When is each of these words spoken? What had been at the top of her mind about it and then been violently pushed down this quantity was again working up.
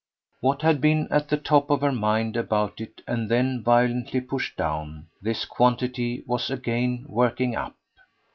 What 0.39 0.63
had 0.63 0.81
been 0.81 1.07
at 1.11 1.29
the 1.29 1.37
top 1.37 1.69
of 1.69 1.81
her 1.81 1.91
mind 1.91 2.35
about 2.35 2.81
it 2.81 3.03
and 3.07 3.29
then 3.29 3.57
been 3.57 3.63
violently 3.63 4.19
pushed 4.19 4.57
down 4.57 5.09
this 5.21 5.45
quantity 5.45 6.23
was 6.25 6.49
again 6.49 7.05
working 7.07 7.55
up. 7.55 7.75